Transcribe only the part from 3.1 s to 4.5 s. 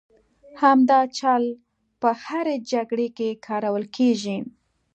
کې کارول کېږي.